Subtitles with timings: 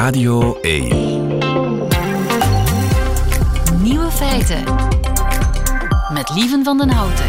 [0.00, 0.88] Radio 1.
[3.82, 4.64] Nieuwe feiten.
[6.12, 7.24] Met Lieven van den Houten.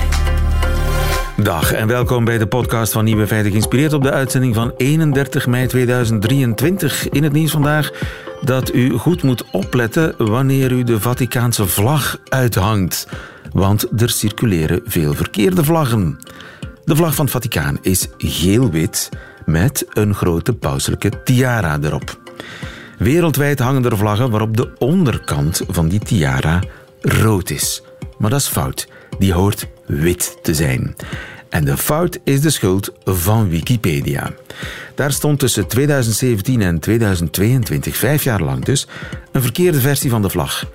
[1.37, 5.47] Dag en welkom bij de podcast van Nieuwe Feiten, geïnspireerd op de uitzending van 31
[5.47, 7.09] mei 2023.
[7.09, 7.91] In het nieuws vandaag
[8.41, 13.07] dat u goed moet opletten wanneer u de Vaticaanse vlag uithangt.
[13.53, 16.17] Want er circuleren veel verkeerde vlaggen.
[16.85, 19.09] De vlag van het Vaticaan is geel-wit
[19.45, 22.20] met een grote pauselijke tiara erop.
[22.97, 26.59] Wereldwijd hangen er vlaggen waarop de onderkant van die tiara
[27.01, 27.83] rood is.
[28.17, 28.87] Maar dat is fout.
[29.19, 30.95] Die hoort wit te zijn.
[31.51, 34.31] En de fout is de schuld van Wikipedia.
[34.95, 38.87] Daar stond tussen 2017 en 2022, vijf jaar lang dus,
[39.31, 40.65] een verkeerde versie van de vlag.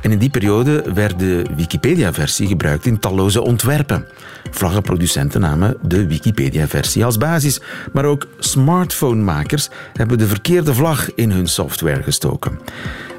[0.00, 4.06] En in die periode werd de Wikipedia-versie gebruikt in talloze ontwerpen.
[4.50, 7.60] Vlaggenproducenten namen de Wikipedia-versie als basis,
[7.92, 12.58] maar ook smartphonemakers hebben de verkeerde vlag in hun software gestoken.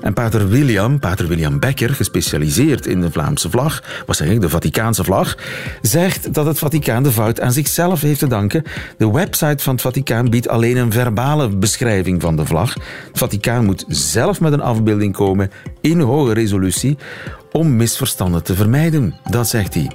[0.05, 5.03] En pater William, pater William Becker, gespecialiseerd in de Vlaamse vlag, was eigenlijk de Vaticaanse
[5.03, 5.37] vlag,
[5.81, 8.63] zegt dat het Vaticaan de fout aan zichzelf heeft te danken.
[8.97, 12.73] De website van het Vaticaan biedt alleen een verbale beschrijving van de vlag.
[12.73, 16.97] Het Vaticaan moet zelf met een afbeelding komen in hoge resolutie
[17.51, 19.15] om misverstanden te vermijden.
[19.29, 19.91] Dat zegt hij.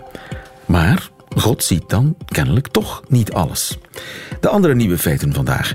[0.66, 3.78] Maar God ziet dan kennelijk toch niet alles.
[4.40, 5.74] De andere nieuwe feiten vandaag.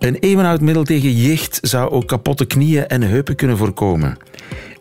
[0.00, 4.16] Een eeuwenoud middel tegen jicht zou ook kapotte knieën en heupen kunnen voorkomen.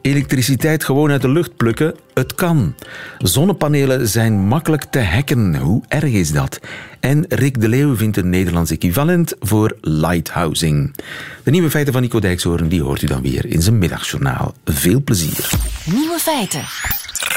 [0.02, 2.76] Elektriciteit gewoon uit de lucht plukken, het kan.
[3.18, 6.60] Zonnepanelen zijn makkelijk te hacken, hoe erg is dat?
[7.00, 10.96] En Rick de Leeuw vindt een Nederlands equivalent voor lighthousing.
[11.44, 14.54] De nieuwe feiten van Nico Dijkshoorn die hoort u dan weer in zijn middagjournaal.
[14.66, 15.50] Veel plezier.
[15.86, 16.64] Nieuwe feiten.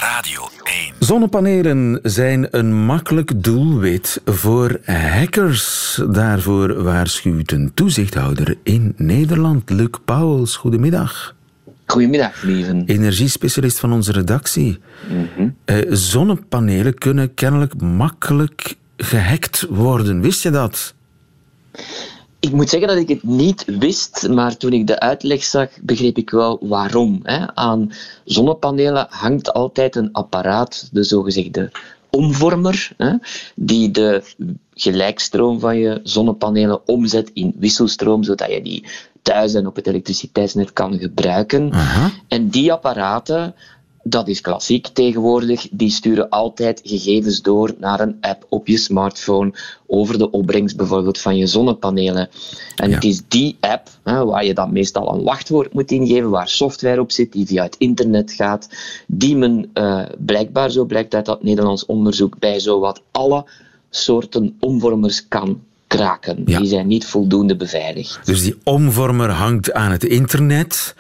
[0.01, 0.95] Radio 1.
[0.99, 6.01] Zonnepanelen zijn een makkelijk doelwit voor hackers.
[6.11, 9.71] Daarvoor waarschuwt een toezichthouder in Nederland.
[9.71, 11.35] Luc Pauwels, goedemiddag.
[11.87, 12.85] Goedemiddag, lieven.
[12.87, 14.79] Energiespecialist van onze redactie.
[15.65, 20.21] Eh, zonnepanelen kunnen kennelijk makkelijk gehackt worden.
[20.21, 20.95] Wist je dat?
[22.43, 26.17] Ik moet zeggen dat ik het niet wist, maar toen ik de uitleg zag, begreep
[26.17, 27.21] ik wel waarom.
[27.23, 27.55] Hè.
[27.55, 27.93] Aan
[28.25, 31.71] zonnepanelen hangt altijd een apparaat, de zogezegde
[32.11, 33.17] omvormer, hè,
[33.55, 34.23] die de
[34.75, 38.85] gelijkstroom van je zonnepanelen omzet in wisselstroom, zodat je die
[39.23, 41.73] thuis en op het elektriciteitsnet kan gebruiken.
[41.73, 42.11] Aha.
[42.29, 43.55] En die apparaten,
[44.03, 49.53] dat is klassiek tegenwoordig, die sturen altijd gegevens door naar een app op je smartphone
[49.87, 52.29] over de opbrengst bijvoorbeeld van je zonnepanelen.
[52.77, 52.95] En Ja.
[52.95, 57.01] het is die app hè, waar je dan meestal een wachtwoord moet ingeven, waar software
[57.01, 58.69] op zit die via het internet gaat,
[59.07, 63.45] die men eh, blijkbaar, zo blijkt uit dat Nederlands onderzoek, bij zowat alle
[63.91, 66.43] soorten omvormers kan kraken.
[66.47, 66.59] Ja.
[66.59, 68.27] Die zijn niet voldoende beveiligd.
[68.27, 70.95] Dus die omvormer hangt aan het internet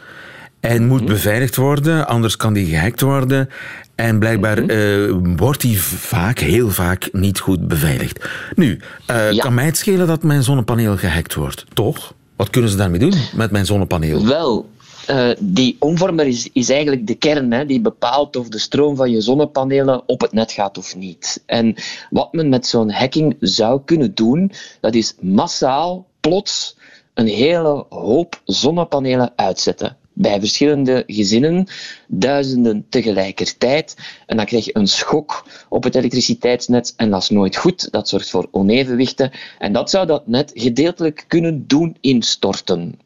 [0.62, 3.48] en moet beveiligd worden, anders kan die gehackt worden.
[3.94, 8.24] En blijkbaar eh, wordt die vaak, heel vaak, niet goed beveiligd.
[8.54, 9.42] Nu, eh, Ja.
[9.42, 11.64] kan mij het schelen dat mijn zonnepaneel gehackt wordt?
[11.72, 12.14] Toch?
[12.36, 14.26] Wat kunnen ze daarmee doen met mijn zonnepaneel?
[14.26, 14.70] Wel,
[15.06, 19.10] eh, die omvormer is, is eigenlijk de kern hè, die bepaalt of de stroom van
[19.10, 21.42] je zonnepanelen op het net gaat of niet.
[21.46, 21.74] En
[22.10, 26.76] wat men met zo'n hacking zou kunnen doen, dat is massaal, plots,
[27.14, 29.96] een hele hoop zonnepanelen uitzetten.
[30.14, 31.66] Bij verschillende gezinnen,
[32.08, 33.96] duizenden tegelijkertijd.
[34.26, 37.90] En dan krijg je een schok op het elektriciteitsnet en dat is nooit goed.
[37.90, 39.30] Dat zorgt voor onevenwichten.
[39.58, 42.98] En dat zou dat net gedeeltelijk kunnen doen instorten.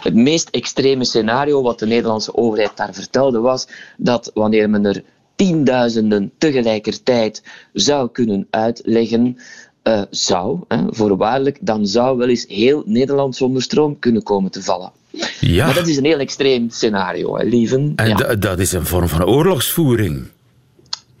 [0.00, 5.02] Het meest extreme scenario wat de Nederlandse overheid daar vertelde was dat wanneer men er
[5.36, 7.42] tienduizenden tegelijkertijd
[7.72, 9.36] zou kunnen uitleggen,
[9.82, 14.62] eh, zou, hè, voorwaardelijk, dan zou wel eens heel Nederland zonder stroom kunnen komen te
[14.62, 14.92] vallen.
[15.40, 17.92] Ja, Maar dat is een heel extreem scenario, hè, lieven.
[17.96, 18.34] en Ja.
[18.34, 20.26] dat is een vorm van oorlogsvoering.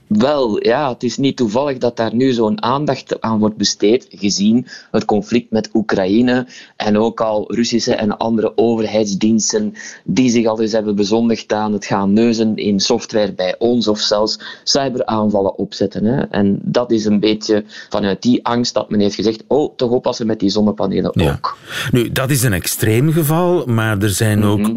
[0.08, 4.66] Wel, ja, het is niet toevallig dat daar nu zo'n aandacht aan wordt besteed, gezien
[4.90, 6.46] het conflict met Oekraïne
[6.76, 9.74] en ook al Russische en andere overheidsdiensten
[10.04, 13.98] die zich al eens hebben bezondigd aan het gaan neuzen in software bij ons of
[14.00, 16.04] zelfs cyberaanvallen opzetten.
[16.04, 16.20] Hè.
[16.22, 20.26] En dat is een beetje vanuit die angst dat men heeft gezegd, oh, toch oppassen
[20.26, 21.32] met die zonnepanelen Ja.
[21.32, 21.56] ook.
[21.90, 24.72] Nu, dat is een extreem geval, maar er zijn ook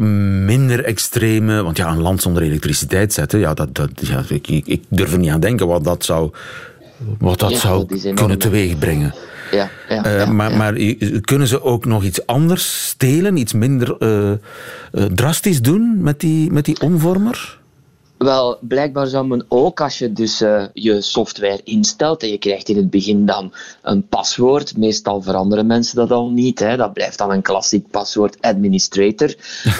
[0.46, 1.64] minder extreme...
[1.64, 5.18] Want ja, een land zonder elektriciteit zetten, ja, dat, dat, ja, ik, ik, ik durf
[5.20, 6.32] er niet aan denken wat dat zou,
[7.20, 9.14] wat dat Ja, zou dat kunnen teweegbrengen.
[9.52, 10.74] Ja, ja, Eh, ja, maar maar
[11.22, 14.38] kunnen ze ook nog iets anders stelen, iets minder eh, eh,
[14.92, 17.59] drastisch doen met die, met die omvormer?
[18.20, 22.70] Wel, blijkbaar zou men ook, als je dus uh, je software instelt en je krijgt
[22.70, 27.18] in het begin dan een paswoord, meestal veranderen mensen dat al niet, hè, dat blijft
[27.18, 29.36] dan een klassiek paswoord administrator.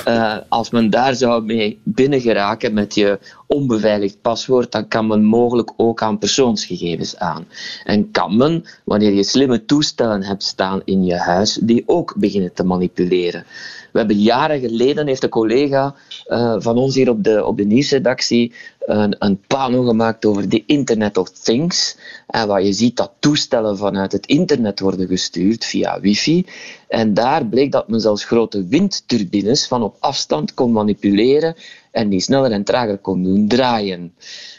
[0.08, 5.24] Uh, als men daar zou mee binnen geraken met je onbeveiligd paswoord, dan kan men
[5.24, 7.48] mogelijk ook aan persoonsgegevens aan.
[7.84, 12.54] En kan men, wanneer je slimme toestellen hebt staan in je huis, die ook beginnen
[12.54, 13.46] te manipuleren.
[13.92, 15.96] We hebben jaren geleden, heeft een collega
[16.28, 18.54] uh, van ons hier op de, op de nieuwsredactie
[18.90, 21.98] een, een pano gemaakt over de Internet of Things.
[22.28, 26.46] En waar je ziet dat toestellen vanuit het internet worden gestuurd via wifi.
[26.88, 31.56] En daar bleek dat men zelfs grote windturbines van op afstand kon manipuleren
[31.92, 34.14] en die sneller en trager kon doen draaien.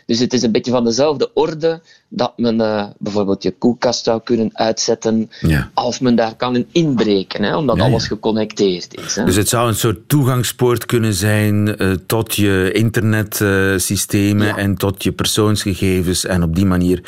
[0.06, 4.20] Dus het is een beetje van dezelfde orde dat men uh, bijvoorbeeld je koelkast zou
[4.24, 5.70] kunnen uitzetten ja.
[5.74, 9.14] als men daar kan inbreken, hè, omdat ja, alles geconnecteerd is.
[9.14, 9.24] Hè.
[9.24, 14.19] Dus het zou een soort toegangspoort kunnen zijn uh, tot je internetsystemen uh,
[14.56, 17.02] en tot je persoonsgegevens en op die manier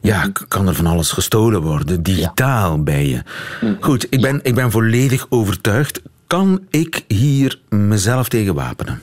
[0.00, 3.22] ja, kan er van alles gestolen worden, digitaal bij je.
[3.60, 3.76] Mm.
[3.80, 6.02] Goed, ik ben, ik ben volledig overtuigd.
[6.26, 9.02] Kan ik hier mezelf tegen wapenen?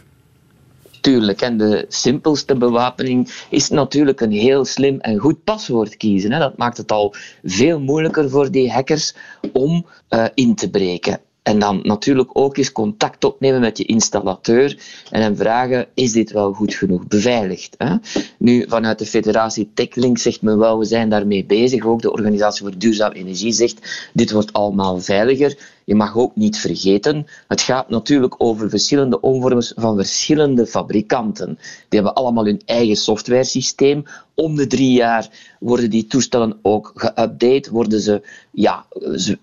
[1.02, 6.32] Tuurlijk, en de simpelste bewapening is natuurlijk een heel slim en goed paswoord kiezen.
[6.32, 6.40] Hè.
[6.40, 9.16] Dat maakt het al veel moeilijker voor die hackers
[9.54, 11.20] om uh, in te breken.
[11.44, 14.78] En dan natuurlijk ook eens contact opnemen met je installateur
[15.10, 17.76] en hem vragen: is dit wel goed genoeg beveiligd?
[17.78, 17.96] Hè?
[18.38, 21.86] Nu, vanuit de federatie TechLink zegt men wel, we zijn daarmee bezig.
[21.86, 25.58] Ook de Organisatie voor Duurzame Energie zegt: dit wordt allemaal veiliger.
[25.86, 31.58] Je mag ook niet vergeten, het gaat natuurlijk over verschillende omvormers van verschillende fabrikanten.
[31.90, 34.04] Die hebben allemaal hun eigen softwaresysteem.
[34.36, 35.30] Om de drie jaar
[35.60, 38.86] worden die toestellen ook geüpdate, worden ze, ja,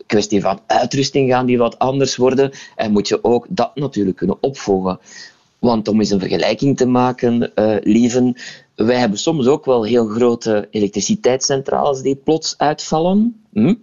[0.06, 2.50] kwestie van uitrusting gaan die wat anders worden.
[2.76, 4.99] En moet je ook dat natuurlijk kunnen opvolgen.
[5.58, 8.37] Want om eens een vergelijking te maken, uh, lieven,
[8.87, 13.43] wij hebben soms ook wel heel grote elektriciteitscentrales die plots uitvallen.
[13.53, 13.75] Hm?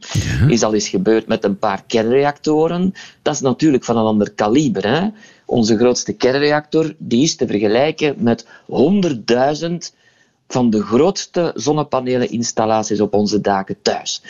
[0.47, 2.93] Is al eens gebeurd met een paar kernreactoren.
[3.21, 4.87] Dat is natuurlijk van een ander kaliber.
[4.87, 5.07] Hè?
[5.45, 9.75] Onze grootste kernreactor die is te vergelijken met 100.000
[10.47, 14.21] van de grootste zonnepaneleninstallaties op onze daken thuis.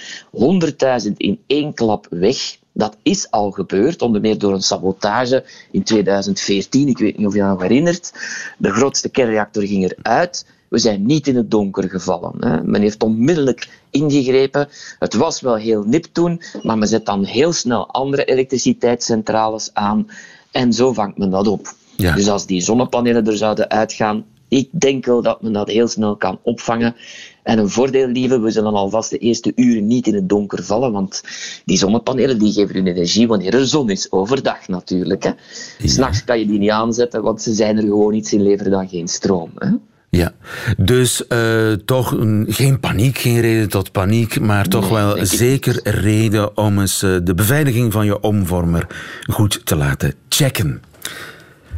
[1.08, 2.58] 100.000 in één klap weg.
[2.72, 6.88] Dat is al gebeurd, onder meer door een sabotage in 2014.
[6.88, 8.14] Ik weet niet of je dat herinnert.
[8.58, 10.46] De grootste kernreactor ging eruit.
[10.76, 12.34] We zijn niet in het donker gevallen.
[12.40, 12.64] Hè.
[12.64, 14.68] Men heeft onmiddellijk ingegrepen.
[15.00, 20.08] Het was wel heel nip toen, maar men zet dan heel snel andere elektriciteitscentrales aan
[20.52, 21.74] en zo vangt men dat op.
[21.96, 22.16] Ja.
[22.16, 26.16] Dus als die zonnepanelen er zouden uitgaan, ik denk wel dat men dat heel snel
[26.16, 26.96] kan opvangen.
[27.44, 30.92] En een voordeel, lieve, we zullen alvast de eerste uren niet in het donker vallen,
[30.92, 31.24] want
[31.66, 35.24] die zonnepanelen die geven hun energie wanneer er zon is, overdag natuurlijk.
[35.24, 35.30] Hè.
[35.30, 35.88] Ja.
[35.88, 38.90] S'nachts kan je die niet aanzetten, want ze zijn er gewoon niet, ze leveren dan
[38.90, 39.52] geen stroom.
[39.56, 39.70] Hè.
[40.16, 40.32] Ja,
[40.78, 45.80] dus uh, toch een, geen paniek, geen reden tot paniek, maar toch nee, wel zeker
[45.84, 48.88] reden om eens uh, de beveiliging van je omvormer
[49.30, 50.82] goed te laten checken.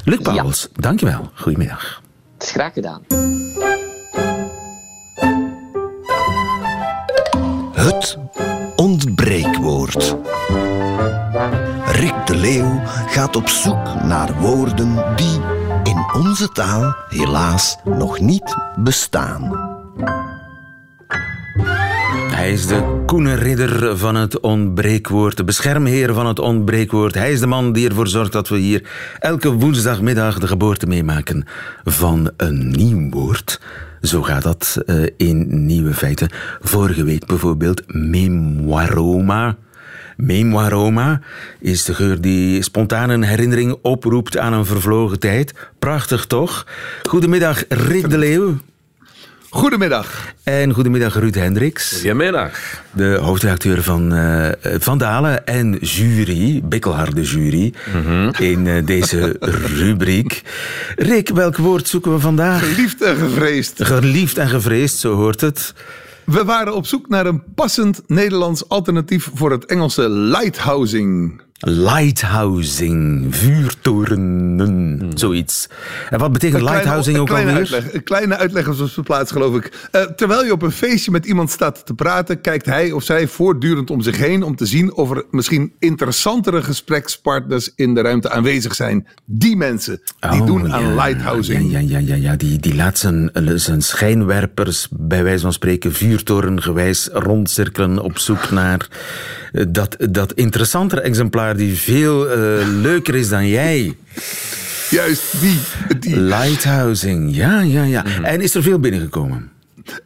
[0.04, 0.82] Luc Pauwels, ja.
[0.82, 1.32] dankjewel.
[1.34, 2.02] Goedemiddag.
[2.38, 3.02] Graag gedaan.
[7.74, 8.18] Het
[8.76, 10.16] ontbreekwoord.
[11.86, 15.40] Rick de Leeuw gaat op zoek naar woorden die
[16.14, 19.76] onze taal helaas nog niet bestaan.
[22.38, 27.14] Hij is de koene ridder van het ontbreekwoord, de beschermheer van het ontbreekwoord.
[27.14, 28.90] Hij is de man die ervoor zorgt dat we hier
[29.20, 31.46] elke woensdagmiddag de geboorte meemaken
[31.84, 33.62] van een nieuw woord.
[34.02, 36.30] Zo gaat dat uh, in Nieuwe Feiten.
[36.62, 39.56] Vorige week bijvoorbeeld memoiroma.
[40.18, 41.22] Memoiroma
[41.60, 45.54] is de geur die spontaan een herinnering oproept aan een vervlogen tijd.
[45.80, 46.68] Prachtig toch?
[47.04, 48.58] Goedemiddag, Rick de Leeuw.
[49.50, 50.34] Goedemiddag.
[50.44, 51.94] En goedemiddag Ruud Hendricks.
[51.94, 52.52] Goedemiddag.
[52.92, 58.32] De hoofdredacteur van uh, Van Dalen en jury, bikkelharde jury, mm -hmm.
[58.40, 59.36] in uh, deze
[59.76, 60.42] rubriek.
[60.96, 62.74] Rick, welk woord zoeken we vandaag?
[62.74, 63.84] Geliefd en gevreesd.
[63.84, 65.74] Geliefd en gevreesd, zo hoort het.
[66.28, 71.42] We waren op zoek naar een passend Nederlands alternatief voor het Engelse lighthousing.
[71.60, 75.18] Lighthousing, vuurtorenen, hmm.
[75.18, 75.68] zoiets.
[76.10, 77.74] En wat betekent lighthousing ook kleine alweer?
[77.74, 79.88] Uitleg, een kleine uitleg op zijn plaats, geloof ik.
[79.92, 83.28] Uh, terwijl je op een feestje met iemand staat te praten, kijkt hij of zij
[83.28, 88.30] voortdurend om zich heen om te zien of er misschien interessantere gesprekspartners in de ruimte
[88.30, 89.08] aanwezig zijn.
[89.26, 91.72] Die mensen, die oh, doen ja, aan lighthousing.
[91.72, 97.10] Ja, ja, ja, ja, die, die laat zijn, zijn schijnwerpers, bij wijze van spreken, vuurtorengewijs
[97.12, 98.88] rondcirkelen op zoek naar
[99.68, 103.98] dat, dat interessantere exemplaar die veel uh, leuker is dan jij.
[104.90, 105.60] Juist, die.
[106.00, 106.20] die.
[106.20, 108.02] Lighthousing, ja, ja, ja.
[108.02, 108.24] Mhm.
[108.24, 109.52] En is er veel binnengekomen?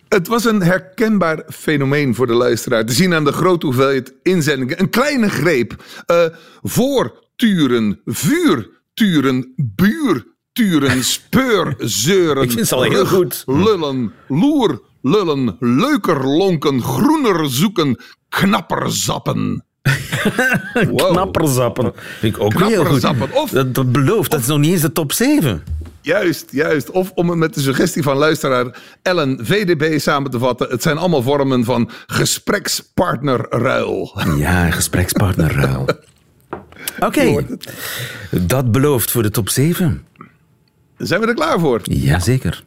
[0.09, 2.85] Het was een herkenbaar fenomeen voor de luisteraar.
[2.85, 4.79] Te zien aan de grote hoeveelheid inzendingen.
[4.79, 5.83] Een kleine greep.
[6.05, 6.25] Eh
[6.61, 12.43] voorturen, vuurturen, buurturen, speurzeuren.
[12.43, 13.43] Ik vind het al heel goed.
[13.45, 19.65] Lullen, loer, lullen, leuker lonken, groener zoeken, knapper zappen.
[20.73, 21.11] Wow.
[21.11, 21.91] Knapperzappen.
[22.19, 23.03] Vind ik ook heel goed.
[23.33, 25.63] Of- Dat, dat belooft, dat is nog niet eens de top 7.
[26.01, 26.91] Juist, juist.
[26.91, 30.69] Of om het met de suggestie van luisteraar Ellen VDB samen te vatten.
[30.69, 34.21] Het zijn allemaal vormen van gesprekspartnerruil.
[34.37, 35.85] Ja, gesprekspartnerruil.
[36.99, 37.45] Oké,
[38.31, 40.05] dat belooft voor de top 7.
[40.97, 41.79] Zijn we er klaar voor?
[41.83, 42.63] Jazeker.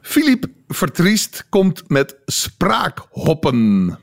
[0.00, 3.98] Philippe Vertriest komt met spraakhoppen.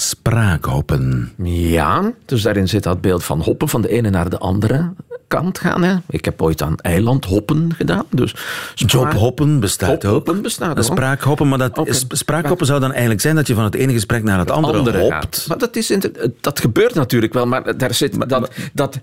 [0.00, 1.32] Spraakhoppen.
[1.42, 4.92] Ja, dus daarin zit dat beeld van hoppen van de ene naar de andere
[5.28, 5.82] kant gaan.
[5.82, 5.96] Hè.
[6.08, 8.04] Ik heb ooit aan eilandhoppen gedaan.
[8.10, 8.34] Dus
[8.74, 10.42] Jobhoppen bestaat ook.
[10.42, 10.84] bestaat ook.
[10.84, 14.38] Spraakhoppen, maar dat, spraakhoppen zou dan eigenlijk zijn dat je van het ene gesprek naar
[14.38, 15.12] het andere, andere hopt.
[15.12, 15.44] gaat.
[15.48, 15.98] Maar dat, is
[16.40, 19.00] dat gebeurt natuurlijk wel, maar daar zit dat, dat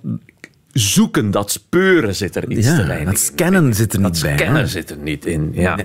[0.72, 4.32] zoeken, dat speuren zit er iets te weinig dat scannen zit er niet Dat bij.
[4.32, 4.38] hè?
[4.38, 5.52] scannen zit er niet in.
[5.54, 5.78] Ja.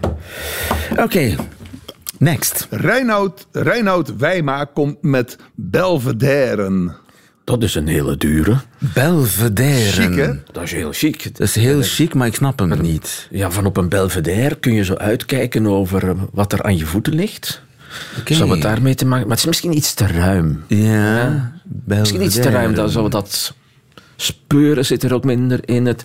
[0.97, 1.35] Oké,
[2.21, 2.67] next.
[2.71, 6.97] Reinoud, Reinoud Wijma komt met Belvederen.
[7.45, 8.57] Dat is een hele dure.
[8.79, 10.03] Belvedere.
[10.03, 10.33] Chic, hè?
[10.53, 11.23] Dat is heel chic.
[11.23, 13.29] Dat is heel chic, maar ik snap hem niet.
[13.31, 16.87] Ja, van op een belvedere kun je zo uitkijken over eh, wat er aan je
[16.87, 17.63] voeten ligt.
[18.19, 18.35] Oké.
[18.35, 19.23] Zou het daarmee te maken?
[19.23, 20.65] Maar het is misschien iets te ruim.
[20.67, 21.53] Ja,
[21.85, 22.75] Misschien iets te ruim.
[22.75, 23.55] Dan zou dat
[24.17, 25.87] speuren zit er ook minder in.
[25.87, 26.05] Het,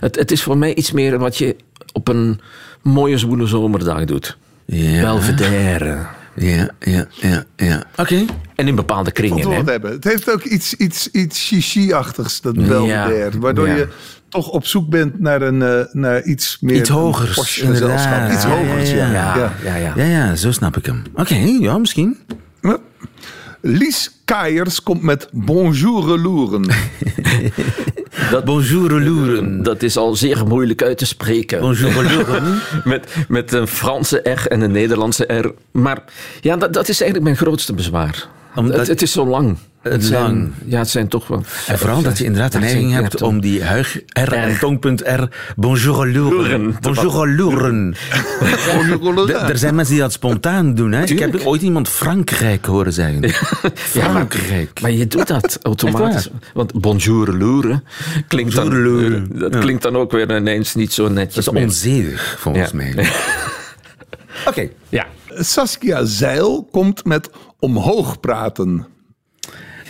[0.00, 1.56] het, het is voor mij iets meer wat je
[1.92, 2.40] op een
[2.82, 4.36] mooie zwoele zomerdag doet.
[4.66, 5.00] Ja.
[5.00, 5.98] Belvedere.
[6.34, 7.82] Ja, ja, ja, ja.
[7.96, 8.24] Oké.
[8.54, 9.50] En in bepaalde kringen.
[9.50, 9.62] Hè?
[9.64, 9.90] hebben.
[9.90, 13.38] Het heeft ook iets, iets, iets chichi-achtigs, dat Belvedere.
[13.38, 13.74] Waardoor ja.
[13.74, 13.88] je
[14.28, 16.76] toch op zoek bent naar, een, eh, naar iets meer...
[16.76, 17.62] Iets hogers.
[17.62, 18.96] Iets Ja, hogers, ja.
[18.96, 19.36] ja, ja.
[19.36, 19.92] Ja, ja, ja.
[19.96, 21.02] Ja, ja, zo snap ik hem.
[21.14, 22.18] Oké, ja, misschien.
[23.60, 26.66] Lies Kaiers komt met Bonjour Loeren.
[28.44, 29.62] Bonjour, loeren.
[29.62, 31.60] Dat is al zeer moeilijk uit te spreken.
[31.60, 32.60] Bonjour, loeren.
[32.84, 35.52] Met, met een Franse R en een Nederlandse R.
[35.70, 36.04] Maar
[36.40, 38.28] ja, dat, dat is eigenlijk mijn grootste bezwaar.
[38.54, 39.56] Omdat- het, het is zo lang.
[39.92, 40.50] Het zijn, lang.
[40.64, 41.42] Ja, het zijn toch wel...
[41.66, 45.22] En vooral dat je inderdaad de neiging hebt om die huig R en tongpunt R.
[45.56, 46.30] Bonjour, loeren.
[46.36, 46.76] Loeren.
[46.80, 47.94] Bonjour, loeren.
[49.14, 49.48] Loeren.
[49.48, 50.92] Er zijn mensen die dat spontaan doen.
[50.92, 51.04] Hè.
[51.04, 53.22] Ik heb ooit iemand Frankrijk horen zeggen.
[53.22, 53.32] Ja,
[53.74, 54.80] Frankrijk.
[54.80, 56.30] maar je doet dat automatisch.
[56.54, 57.84] Want bonjour loeren
[58.28, 59.28] klinkt, dan, loeren.
[59.38, 59.60] dat Ja.
[59.60, 62.76] klinkt dan ook weer ineens niet zo netjes Dat is onzedig, volgens Ja.
[62.76, 62.94] mij.
[64.48, 64.68] Oké.
[64.88, 65.06] Ja.
[65.28, 68.86] Saskia Zeil komt met Omhoog praten.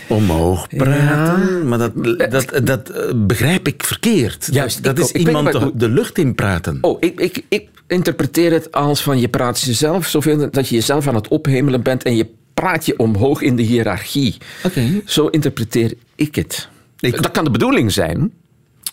[0.09, 1.93] Omhoog praten, maar dat,
[2.31, 4.49] dat, dat eh, begrijp ik verkeerd.
[4.51, 6.79] Juist, dat ik is iemand de, de lucht in praten.
[6.81, 11.09] Oh, ik, ik, ik interpreteer het als van je praat jezelf zoveel dat je jezelf
[11.09, 14.37] aan het ophemelen bent en je praat je omhoog in de hiërarchie.
[14.65, 15.01] Oké.
[15.05, 16.69] Zo interpreteer ik het.
[17.01, 18.33] Ik- Dat kan de bedoeling zijn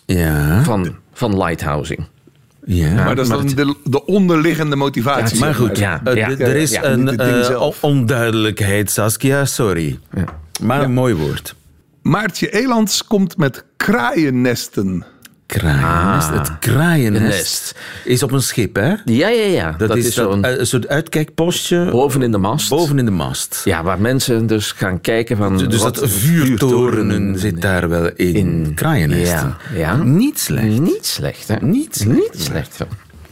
[0.06, 2.00] Ja, van, van lighthousing.
[2.64, 2.94] ja.
[2.94, 5.38] Maar dat is dan de, de onderliggende motivatie.
[5.38, 9.98] Maar goed, Ja, eh, ja, d- er is ja, een eh, onduidelijkheid, Saskia, sorry.
[10.64, 11.54] Maar een mooi woord.
[12.02, 15.04] Maartje Elands komt met kraaiennesten.
[15.46, 16.28] Kraaiennest.
[16.30, 18.88] Ah, het kraaiennest is op een schip, hè?
[19.04, 19.72] Ja, ja, ja.
[19.72, 22.68] Dat, is, zo'n een soort uitkijkpostje boven in de mast.
[22.68, 23.60] boven in de mast.
[23.64, 25.56] Ja, waar mensen dus gaan kijken van...
[25.58, 28.34] Dus wat dat vuurtorenen zit daar wel in.
[28.34, 29.56] in- Kraaiennesten.
[29.72, 29.96] Ja, ja.
[30.02, 30.80] Niet slecht.
[30.80, 31.56] Niet slecht, hè?
[31.60, 32.16] Niet slecht.
[32.16, 32.78] Niet slecht.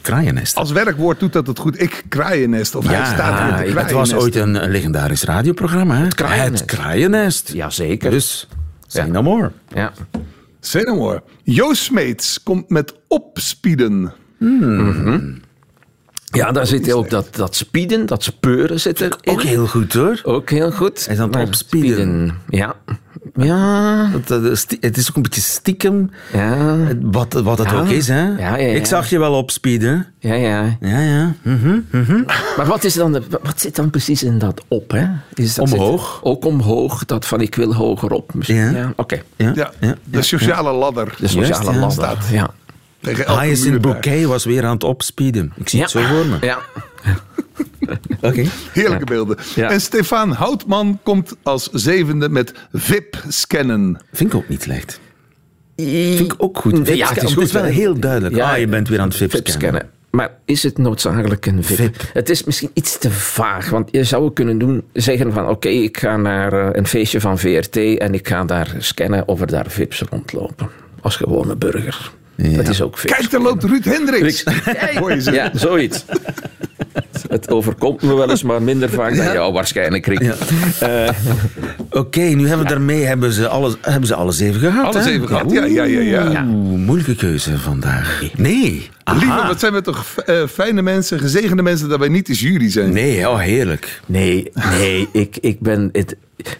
[0.03, 0.55] Kraaiennest.
[0.55, 1.81] Als werkwoord doet dat het goed.
[1.81, 2.75] Ik kraaiennest.
[2.75, 5.95] Of hij staat hier het was ooit een legendarisch radioprogramma.
[5.97, 6.03] Hè?
[6.03, 6.65] Het Kraaiennest.
[6.65, 7.51] Kraaiennest.
[7.53, 8.11] Jazeker.
[8.11, 8.47] Dus,
[8.87, 9.11] say Ja.
[9.11, 9.51] no more.
[9.73, 9.91] Ja.
[10.59, 11.23] Say no more.
[11.43, 14.13] Joost Smeets komt met opspieden.
[16.35, 19.13] Ja, daar zit ook dat, dat speeden, dat speuren zit erin.
[19.23, 20.19] Ook heel goed hoor.
[20.23, 21.07] Ook heel goed.
[21.09, 21.89] Aan het Maar opspeeden.
[21.89, 22.75] speeden, Ja.
[23.35, 24.09] Ja.
[24.79, 26.09] Het is ook een beetje stiekem.
[26.33, 26.77] Ja.
[27.01, 27.79] Wat, wat het Ja.
[27.79, 28.21] ook is, hè?
[28.27, 28.73] Ja, ja, ja.
[28.75, 30.07] Ik zag je wel opspieden.
[30.19, 30.77] Ja, ja.
[30.79, 31.33] Ja, ja.
[31.41, 32.23] Mhm, mhm.
[32.57, 34.91] Maar wat, is dan de, wat zit dan precies in dat op?
[34.91, 35.05] Hè?
[35.33, 36.11] Is dat Omhoog.
[36.13, 38.33] zit- ook omhoog, dat van ik wil hoger op.
[38.33, 38.57] Misschien.
[38.57, 38.71] Ja.
[38.71, 38.93] Ja.
[38.95, 39.21] Oké.
[39.35, 39.95] Ja, Ja, ja.
[40.03, 41.05] de sociale ladder.
[41.19, 41.71] De sociale Juist, ja.
[41.79, 41.91] ladder.
[41.91, 42.27] Staat.
[42.31, 42.49] Ja.
[43.11, 43.81] Hyacinth.
[43.81, 45.53] Bouquet was weer aan het opspieden.
[45.55, 45.83] Ik zie Ja.
[45.85, 46.37] het zo voor me.
[46.41, 46.59] Ja.
[48.21, 48.43] Oké.
[48.71, 49.37] Heerlijke beelden.
[49.55, 49.69] Ja.
[49.71, 53.97] En Stefan Houtman komt als zevende met VIP-scannen.
[54.11, 54.99] Vind ik ook niet slecht.
[55.75, 56.71] Vind ik ook goed.
[56.87, 58.35] Ja, het is Het is goed, wel heel duidelijk.
[58.35, 59.89] Ja, ah, je bent weer aan het VIP VIP scannen.
[60.11, 61.77] Maar is het noodzakelijk een VIP?
[61.77, 62.09] VIP.
[62.13, 63.69] Het is misschien iets te vaag.
[63.69, 65.47] Want je zou kunnen doen, zeggen van...
[65.47, 67.75] Oké, ik ga naar eh, een feestje van VRT...
[67.77, 70.69] en ik ga daar scannen of er daar VIP's rondlopen.
[71.01, 72.11] Als gewone burger.
[72.35, 73.11] Dat is ook veel.
[73.15, 74.43] Kijk, daar loopt Ruud Hendricks.
[74.99, 75.31] Hoor je ze?
[75.31, 76.05] Ja, zoiets.
[77.29, 80.21] Het overkomt me wel eens, maar minder vaak dan jou waarschijnlijk, Rick.
[80.21, 80.35] Ja.
[81.89, 84.85] Oké, nu hebben we daarmee hebben ze alles, hebben ze alles even gehad.
[84.95, 85.11] Alles hè?
[85.11, 86.01] even gehad, ja, ja, ja.
[86.01, 86.45] ja.
[86.49, 88.21] Oeh, moeilijke keuze vandaag.
[88.35, 88.89] Nee.
[89.03, 89.19] Aha.
[89.19, 92.69] Lieve, wat zijn we toch eh, fijne mensen, gezegende mensen dat wij niet de jury
[92.71, 92.93] zijn.
[92.93, 94.01] Nee, oh heerlijk.
[94.05, 95.89] Nee, nee, ik, ik ben...
[95.91, 96.15] Het,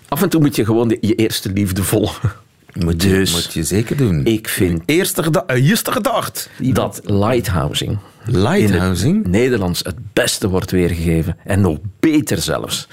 [0.08, 2.32] af en toe moet je gewoon de- je eerste liefde volgen.
[2.74, 4.26] Moet je, Dus moet je zeker doen.
[4.26, 6.50] ik vind Eerste geda eh, eerste gedacht.
[6.58, 9.16] dat lighthousing Lighthousing?
[9.16, 11.38] in het Nederlands het beste wordt weergegeven.
[11.44, 12.88] En nog beter zelfs.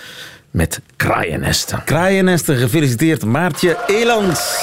[0.50, 1.84] Met kraaiennesten.
[1.84, 4.58] Kraaiennesten, gefeliciteerd Maartje Elands.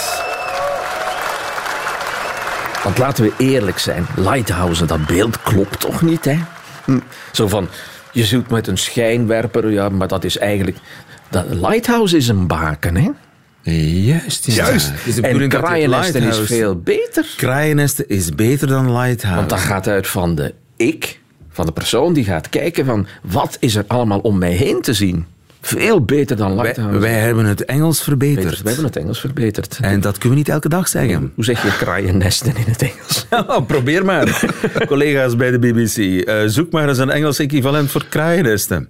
[2.83, 6.37] Want laten we eerlijk zijn, lighthousen, dat beeld klopt toch niet, hè?
[6.85, 6.99] Hm.
[7.31, 7.67] Zo van,
[8.11, 10.77] je zoekt met een schijnwerper, ja, maar dat is eigenlijk...
[11.29, 13.09] Dat lighthouse is een baken, hè?
[13.73, 14.45] Juist.
[14.45, 14.53] ja.
[14.53, 14.89] Juist.
[14.89, 17.25] Het is de En kraaiennesten is veel beter.
[17.37, 19.37] Kraaiennesten is beter dan Lighthouse.
[19.37, 21.19] Want dat gaat uit van de ik,
[21.49, 23.07] van de persoon die gaat kijken van...
[23.21, 25.25] Wat is er allemaal om mij heen te zien?
[25.67, 26.99] Veel beter dan wij, lighthouse.
[26.99, 28.45] wij hebben het Engels verbeterd.
[28.45, 28.63] Beter.
[28.63, 29.77] Wij hebben het Engels verbeterd.
[29.81, 31.31] En dat kunnen we niet elke dag zeggen.
[31.35, 33.25] Hoe zeg je kraaiennesten in het Engels?
[33.57, 34.45] Oh, probeer maar.
[34.87, 35.97] Collega's bij de BBC,
[36.27, 38.89] eh, zoek maar eens een Engels equivalent voor kraaiennesten.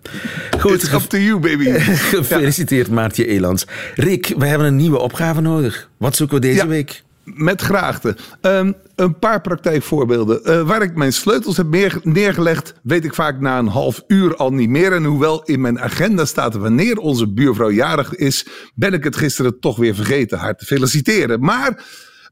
[0.59, 1.69] Goed, It's up to you, baby.
[2.13, 3.65] gefeliciteerd Maartje Elands.
[3.95, 5.89] Rick, we hebben een nieuwe opgave nodig.
[5.97, 6.67] Wat zoeken we deze Ja.
[6.67, 7.03] week?
[7.35, 8.17] Met graagte.
[8.41, 10.43] Ehm, een paar praktijkvoorbeelden.
[10.43, 11.67] Eh, waar ik mijn sleutels heb
[12.03, 14.93] neergelegd, weet ik vaak na een half uur al niet meer.
[14.93, 19.59] En hoewel in mijn agenda staat wanneer onze buurvrouw jarig is, ben ik het gisteren
[19.59, 21.39] toch weer vergeten haar te feliciteren.
[21.39, 21.85] Maar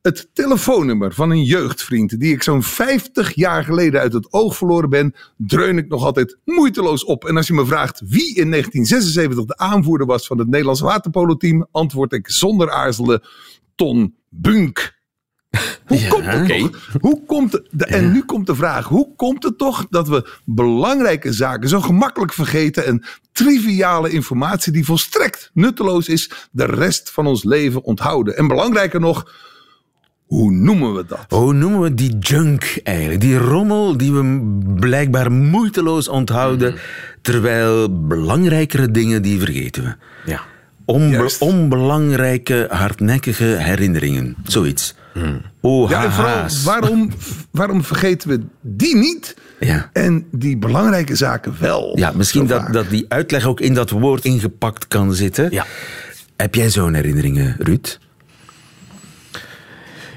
[0.06, 4.90] het telefoonnummer van een jeugdvriend die ik zo'n 50 jaar geleden uit het oog verloren
[4.90, 7.26] ben, dreun ik nog altijd moeiteloos op.
[7.26, 11.68] En als je me vraagt wie in 1976 de aanvoerder was van het Nederlands waterpolo-team,
[11.72, 13.22] antwoord ik zonder aarzelen
[13.76, 14.94] Ton Bunk.
[15.86, 16.98] Hoe komt het toch?
[17.02, 20.30] Hoe komt het, de- en nu komt de vraag: hoe komt het toch dat we
[20.46, 27.28] belangrijke zaken zo gemakkelijk vergeten en triviale informatie die volstrekt nutteloos is, de rest van
[27.28, 28.38] ons leven onthouden?
[28.38, 29.32] En belangrijker nog,
[30.26, 31.26] hoe noemen we dat?
[31.30, 33.22] Hoe noemen we die junk eigenlijk?
[33.22, 34.42] Die rommel die we
[34.80, 36.76] blijkbaar moeiteloos onthouden,
[37.22, 39.96] terwijl belangrijkere dingen die vergeten we.
[40.32, 40.42] Ja.
[40.86, 41.42] Onbe- Juist.
[41.42, 44.36] onbelangrijke, hardnekkige herinneringen.
[44.44, 44.96] Zoiets.
[45.62, 47.10] Oh, Ja, en vooral waarom,
[47.52, 49.90] waarom vergeten we die niet Ja.
[49.94, 51.98] en die belangrijke zaken wel?
[51.98, 55.52] Ja, misschien dat, dat die uitleg ook in dat woord ingepakt kan zitten.
[55.52, 55.66] Ja.
[56.36, 58.00] Heb jij zo'n herinneringen, Ruud?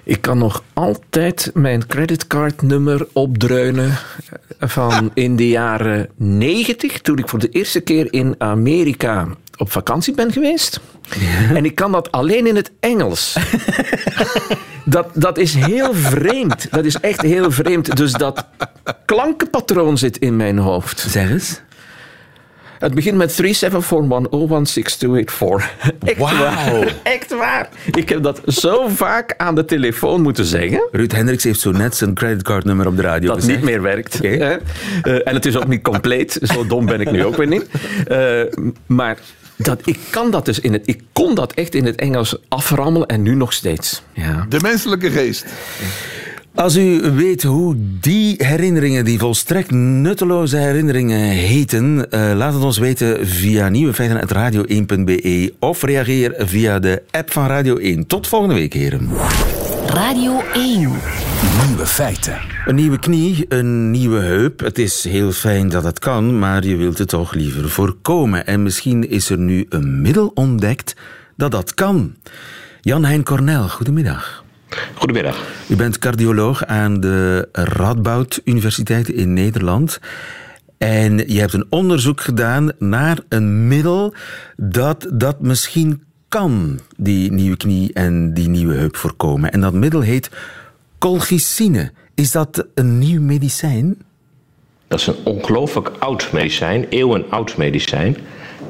[0.05, 3.93] Ik kan nog altijd mijn creditcardnummer opdreunen
[4.61, 9.29] van in de jaren 90, toen ik voor de eerste keer in Amerika
[9.59, 10.81] op vakantie ben geweest.
[11.55, 13.37] En ik kan dat alleen in het Engels.
[14.85, 16.67] Dat, dat is heel vreemd.
[16.71, 17.97] Dat is echt heel vreemd.
[17.97, 18.47] Dus dat
[19.05, 21.01] klankenpatroon zit in mijn hoofd.
[21.09, 21.61] Zeg eens.
[22.79, 23.43] Het begint met 3741016284.
[26.05, 26.95] Echt waar.
[27.03, 27.69] Echt waar.
[27.95, 30.89] Ik heb dat zo vaak aan de telefoon moeten zeggen.
[30.93, 33.57] Ruud Hendricks heeft zo net zijn creditcardnummer op de radio Dat gezegd.
[33.59, 34.21] niet meer werkt.
[34.21, 34.51] Eh,
[35.29, 36.39] en het is ook niet compleet.
[36.43, 37.67] Zo dom ben ik nu ook weer niet.
[38.07, 38.41] Eh,
[38.87, 39.19] maar
[39.59, 43.09] dat, ik, kan dat dus in het, ik kon dat echt in het Engels aframmelen
[43.09, 44.03] en nu nog steeds.
[44.13, 44.47] Ja.
[44.49, 45.45] De menselijke geest.
[46.55, 52.79] Als u weet hoe die herinneringen, die volstrekt nutteloze herinneringen heten, eh, laat het ons
[52.79, 58.07] weten via nieuwefeiten.radio1.be of reageer via de app van Radio 1.
[58.07, 59.09] Tot volgende week, heren.
[59.89, 60.79] Radio 1.
[61.67, 62.39] Nieuwe feiten.
[62.67, 64.61] Een nieuwe knie, een nieuwe heup.
[64.61, 68.47] Het is heel fijn dat het kan, maar je wilt het toch liever voorkomen.
[68.47, 70.97] En misschien is er nu een middel ontdekt
[71.37, 72.15] dat dat kan.
[72.81, 74.45] Jan-Hein Cornel, goedemiddag.
[74.95, 75.45] Goedemiddag.
[75.69, 80.01] U bent cardioloog aan de Radboud Universiteit in Nederland.
[80.79, 84.15] En je hebt een onderzoek gedaan naar een middel
[84.57, 89.53] dat dat misschien kan, die nieuwe knie en die nieuwe heup voorkomen.
[89.53, 90.31] En dat middel heet
[90.99, 91.93] colchicine.
[92.15, 93.97] Is dat een nieuw medicijn?
[94.89, 98.17] Dat is een ongelooflijk oud medicijn, eeuwen oud medicijn.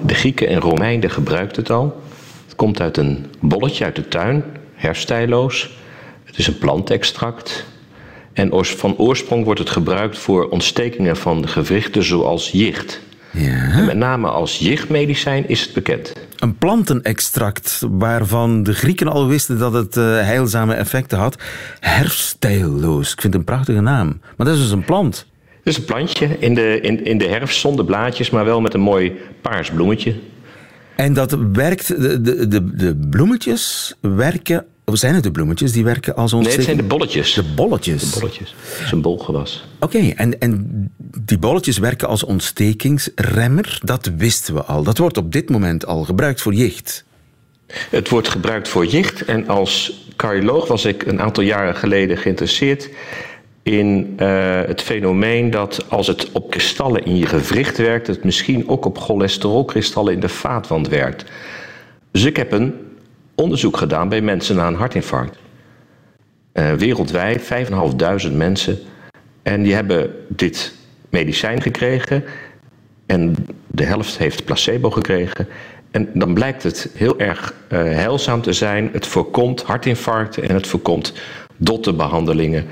[0.06, 2.02] De Grieken en Romeinen gebruikten het al.
[2.44, 4.44] Het komt uit een bolletje uit de tuin,
[4.74, 5.78] herstijloos.
[6.24, 7.66] Het is een plantextract.
[8.32, 13.00] En van oorsprong wordt het gebruikt voor ontstekingen van de gewrichten zoals jicht.
[13.46, 16.12] En met name als jichtmedicijn is het bekend.
[16.36, 21.42] Een plantenextract waarvan de Grieken al wisten dat het eh, heilzame effecten had.
[21.80, 23.12] Herfstijlloos.
[23.12, 24.20] Ik vind het een prachtige naam.
[24.36, 25.26] Maar dat is dus een plant.
[25.44, 28.74] Het is een plantje in de, in, in de herfst zonder blaadjes, maar wel met
[28.74, 30.14] een mooi paars bloemetje.
[30.96, 35.84] En dat werkt, de, de, de, de bloemetjes werken Of zijn het de bloemetjes die
[35.84, 36.78] werken als Nee, het ontsteking?
[36.78, 37.34] zijn de bolletjes.
[37.34, 38.10] De bolletjes.
[38.10, 38.54] De bolletjes.
[38.60, 39.64] Het is een bolgewas.
[39.80, 43.78] Oké, en, en die bolletjes werken als ontstekingsremmer.
[43.82, 44.82] Dat wisten we al.
[44.82, 47.04] Dat wordt op dit moment al gebruikt voor jicht.
[47.90, 49.24] Het wordt gebruikt voor jicht.
[49.24, 52.90] En als cardioloog was ik een aantal jaren geleden geïnteresseerd
[53.62, 58.68] in eh, het fenomeen dat als het op kristallen in je gewricht werkt, het misschien
[58.68, 61.24] ook op cholesterolkristallen in de vaatwand werkt.
[62.10, 62.74] Dus ik heb een
[63.38, 65.36] onderzoek gedaan bij mensen na een hartinfarct.
[66.52, 68.78] Eh, wereldwijd, 5.500 mensen.
[69.42, 70.74] En die hebben dit
[71.10, 72.24] medicijn gekregen.
[73.06, 73.34] En
[73.66, 75.48] de helft heeft placebo gekregen.
[75.90, 78.88] En dan blijkt het heel erg eh, heilzaam te zijn.
[78.92, 81.12] Het voorkomt hartinfarcten en het voorkomt
[81.56, 82.66] dotterbehandelingen.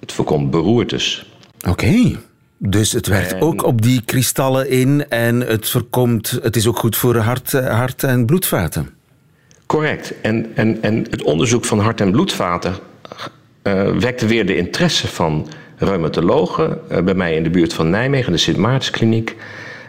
[0.00, 1.32] Het voorkomt beroertes.
[1.68, 2.18] Oké.
[2.58, 6.38] Dus het werkt En- ook op die kristallen in en het voorkomt...
[6.42, 8.88] Het is ook goed voor hart, eh, hart- en bloedvaten.
[9.72, 10.20] Correct.
[10.20, 12.74] En, en, en het onderzoek van hart- en bloedvaten
[13.62, 18.32] eh, wekte weer de interesse van reumatologen eh, bij mij in de buurt van Nijmegen,
[18.32, 19.36] de Sint Maartenskliniek.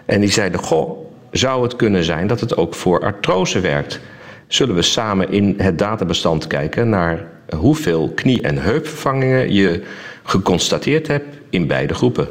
[0.06, 4.00] En die zeiden: Goh, zou het kunnen zijn dat het ook voor artrose werkt?
[4.48, 9.84] Zullen we samen in het databestand kijken naar hoeveel knie- en heupvervangingen je
[10.24, 12.28] geconstateerd hebt in beide groepen?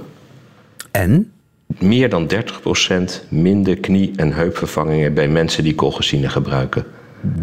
[0.90, 1.32] En?
[1.78, 6.84] Meer dan 30% minder knie- en heupvervangingen bij mensen die colchicine gebruiken.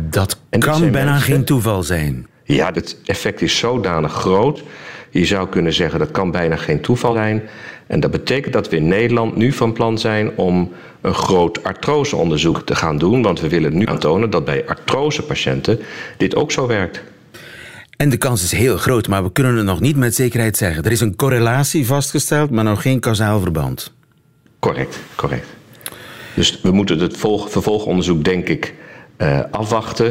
[0.09, 2.27] Dat En kan bijna mensen- geen toeval zijn.
[2.43, 4.63] Ja, het effect is zodanig groot.
[5.09, 7.41] Je zou kunnen zeggen dat kan bijna geen toeval zijn.
[7.87, 12.61] En dat betekent dat we in Nederland nu van plan zijn om een groot artroseonderzoek
[12.65, 13.21] te gaan doen.
[13.21, 15.79] Want we willen nu aantonen dat bij artrosepatiënten
[16.17, 17.03] dit ook zo werkt.
[17.97, 20.83] En de kans is heel groot, maar we kunnen het nog niet met zekerheid zeggen.
[20.83, 23.93] Er is een correlatie vastgesteld, maar nog geen kausaal verband.
[24.59, 25.47] Correct, correct.
[26.35, 28.73] Dus we moeten het volg- vervolgonderzoek, denk ik,
[29.19, 30.09] eh, afwachten.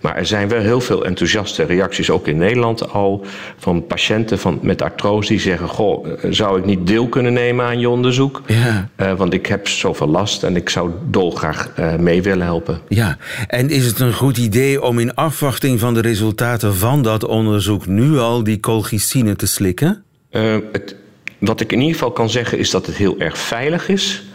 [0.00, 3.24] Maar er zijn wel heel veel enthousiaste reacties, ook in Nederland al,
[3.58, 7.64] van patiënten van, met artrose die zeggen: Goh, eh, zou ik niet deel kunnen nemen
[7.64, 8.42] aan je onderzoek?
[8.46, 8.88] Ja.
[8.96, 12.80] Eh, want ik heb zoveel last en ik zou dolgraag eh mee willen helpen.
[12.88, 13.16] Ja,
[13.46, 17.86] en is het een goed idee om in afwachting van de resultaten van dat onderzoek
[17.86, 20.02] nu al die colchicine te slikken?
[20.30, 20.96] Het,
[21.38, 24.27] wat ik in ieder geval kan zeggen is dat het heel erg veilig is.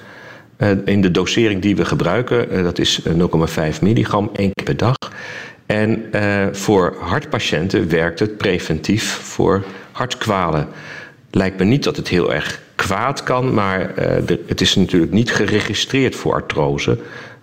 [0.63, 4.65] Eh, in de dosering die we gebruiken, eh, dat is eh, 0,5 milligram één keer
[4.65, 4.95] per dag.
[5.65, 10.67] En eh, voor hartpatiënten werkt het preventief voor hartkwalen.
[11.31, 15.31] Lijkt me niet dat het heel erg kwaad kan, maar eh, het is natuurlijk niet
[15.31, 16.97] geregistreerd voor artrose.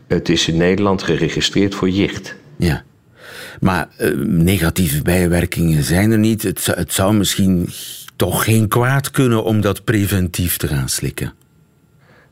[0.06, 2.34] Het is in Nederland geregistreerd voor jicht.
[2.56, 2.82] Ja.
[3.60, 6.42] Maar eh, negatieve bijwerkingen zijn er niet.
[6.42, 7.68] Het, het zou misschien
[8.16, 11.32] toch geen kwaad kunnen om dat preventief te gaan slikken.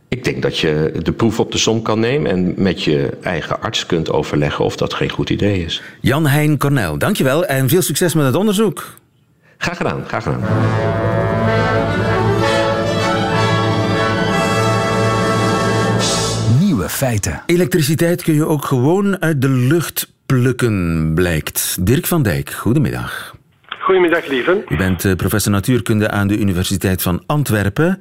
[0.09, 3.63] Ik denk dat je de proef op de som kan nemen en met je eigen
[3.63, 5.83] arts kunt overleggen of dat geen goed idee is.
[6.01, 8.95] Jan Hein Cornel, dankjewel en veel succes met het onderzoek.
[9.59, 10.43] Graag gedaan, graag gedaan.
[16.61, 17.43] Nieuwe feiten.
[17.47, 21.77] Elektriciteit kun je ook gewoon uit de lucht plukken, blijkt.
[21.81, 23.37] Dirk van Dijk, goedemiddag.
[23.89, 24.65] Goedemiddag, lieve.
[24.69, 28.01] U bent eh, professor natuurkunde aan de Universiteit van Antwerpen.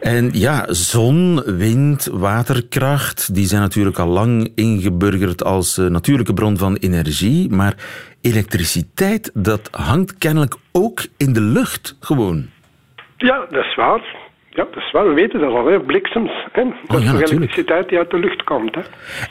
[0.00, 6.56] En ja, zon, wind, waterkracht, die zijn natuurlijk al lang ingeburgerd als eh, natuurlijke bron
[6.56, 7.50] van energie.
[7.50, 7.74] Maar
[8.20, 12.46] elektriciteit, dat hangt kennelijk ook in de lucht gewoon.
[13.16, 14.16] Ja, dat is waar.
[14.50, 15.08] Ja, dat is waar.
[15.08, 15.80] We weten dat al, hè.
[15.80, 16.30] bliksems.
[16.52, 16.62] Hè.
[16.62, 17.30] Dat ja, is toch natuurlijk.
[17.30, 18.74] elektriciteit die uit de lucht komt.
[18.74, 18.80] Hè.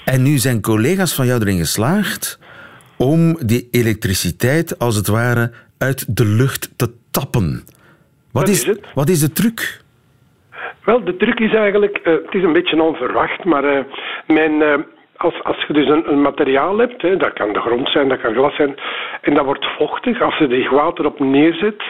[0.05, 2.39] En nu zijn collega's van jou erin geslaagd
[2.97, 7.63] om die elektriciteit als het ware uit de lucht te tappen.
[8.31, 9.81] Wat is, wat is de truc?
[10.83, 13.83] Wel, de truc is eigenlijk, eh, het is een beetje onverwacht, maar eh,
[14.27, 14.73] mijn, eh,
[15.17, 18.21] als, als je dus een, een materiaal hebt, hè, dat kan de grond zijn, dat
[18.21, 18.75] kan glas zijn,
[19.21, 21.83] en dat wordt vochtig, als je er water op neerzet,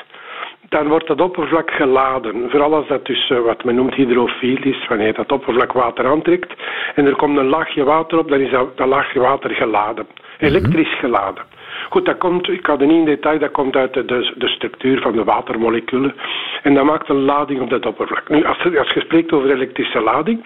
[0.69, 2.49] dan wordt dat oppervlak geladen.
[2.49, 6.53] Vooral als dat dus wat men noemt hydrofiel is, wanneer dat oppervlak water aantrekt
[6.95, 10.07] en er komt een laagje water op, dan is dat, dat laagje water geladen.
[10.39, 11.43] Elektrisch geladen.
[11.89, 14.47] Goed, dat komt, ik ga er niet in detail, dat komt uit de, de, de
[14.47, 16.15] structuur van de watermoleculen.
[16.63, 18.29] En dat maakt een lading op dat oppervlak.
[18.29, 20.43] Nu, als, je- als je spreekt over elektrische lading,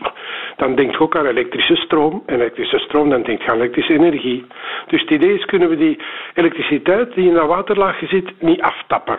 [0.57, 2.23] dan denk je ook aan elektrische stroom.
[2.25, 4.45] En elektrische stroom, dan denk je aan elektrische energie.
[4.87, 5.99] Dus het idee is, kunnen we die
[6.33, 9.17] elektriciteit die in dat waterlaagje zit, niet aftappen.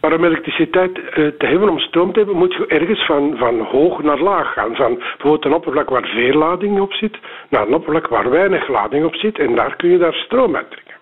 [0.00, 3.60] Maar om elektriciteit eh, te hebben, om stroom te hebben, moet je ergens van, van
[3.60, 4.76] hoog naar laag gaan.
[4.76, 7.18] Van bijvoorbeeld een oppervlak waar veel lading op zit,
[7.50, 9.38] naar een oppervlak waar weinig lading op zit.
[9.38, 10.94] En daar kun je daar stroom uit trekken.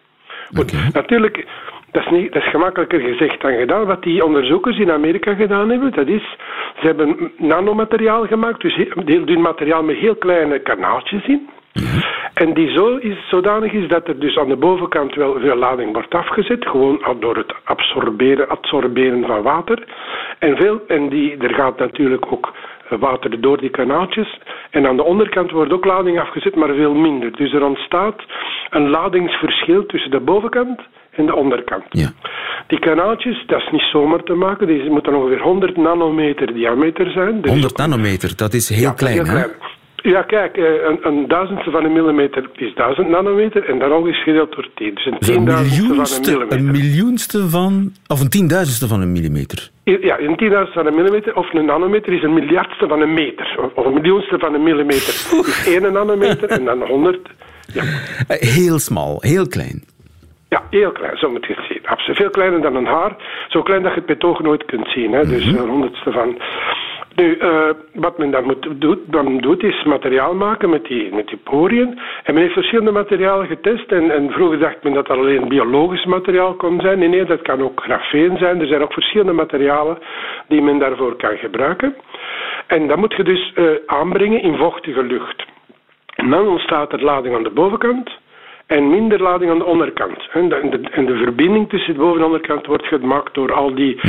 [0.54, 1.46] Goed, natuurlijk,
[1.90, 3.86] dat is, niet, dat is gemakkelijker gezegd dan gedaan.
[3.86, 6.36] Wat die onderzoekers in Amerika gedaan hebben, dat is,
[6.80, 11.48] ze hebben nanomateriaal gemaakt, dus heel dun materiaal met heel kleine kanaaltjes in.
[12.34, 15.92] En die zo is, zodanig is dat er dus aan de bovenkant wel veel lading
[15.92, 19.84] wordt afgezet, gewoon door het absorberen, absorberen van water.
[20.38, 22.52] En, veel, en die, er gaat natuurlijk ook
[22.88, 24.38] water door die kanaaltjes.
[24.70, 27.36] En aan de onderkant wordt ook lading afgezet, maar veel minder.
[27.36, 28.22] Dus er ontstaat
[28.70, 31.84] een ladingsverschil tussen de bovenkant en de onderkant.
[31.88, 32.12] Ja.
[32.66, 34.66] Die kanaaltjes, dat is niet zomaar te maken.
[34.66, 37.40] Die moeten ongeveer 100 nanometer diameter zijn.
[37.40, 39.44] Dus 100 nanometer, dat is heel ja, klein, heel hè?
[40.14, 44.06] Ja, kijk, eh, een, een duizendste van een millimeter is duizend nanometer en dan nog
[44.06, 44.94] eens gedeeld door 10.
[44.94, 46.58] Dus een tienduizendste van een miljoenste, millimeter.
[46.58, 47.92] een miljoenste van...
[48.06, 49.70] Of een tienduizendste van een millimeter.
[49.84, 53.70] Ja, een tienduizendste van een millimeter of een nanometer is een miljardste van een meter.
[53.74, 55.14] Of- een miljoenste van een millimeter
[55.46, 57.28] is één nanometer en dan honderd.
[57.72, 57.82] Ja.
[58.28, 59.84] Eh, Heel smal, heel klein.
[60.48, 61.80] Ja, heel klein, zo moet je het zien.
[61.86, 62.16] Absoluut.
[62.16, 63.16] Veel kleiner dan een haar.
[63.48, 65.12] Zo klein dat je het met oog nooit kunt zien.
[65.12, 65.26] Hè.
[65.26, 66.38] Dus een honderdste van.
[67.16, 71.28] Nu, eh, wat men dan, moet, doet, dan doet, is materiaal maken met die, met
[71.28, 72.00] die poriën.
[72.22, 73.92] En men heeft verschillende materialen getest.
[73.92, 76.98] En, en vroeger dacht men dat dat alleen biologisch materiaal kon zijn.
[76.98, 78.60] Nee, nee, dat kan ook grafeen zijn.
[78.60, 79.98] Er zijn ook verschillende materialen
[80.48, 81.94] die men daarvoor kan gebruiken.
[82.66, 85.44] En dat moet je dus eh, aanbrengen in vochtige lucht.
[86.14, 88.10] En dan ontstaat er lading aan de bovenkant
[88.66, 90.28] en minder lading aan de onderkant.
[90.32, 93.74] En de, en de, verbinding tussen de boven- en de onderkant wordt gemaakt door al
[93.74, 94.00] die